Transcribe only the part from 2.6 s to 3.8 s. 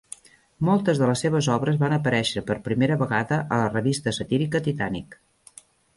primera vegada a la